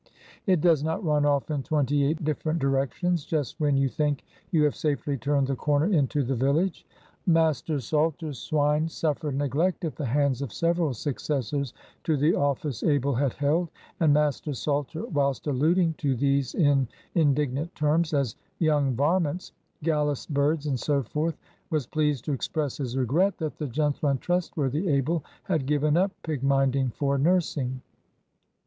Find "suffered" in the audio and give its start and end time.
8.89-9.35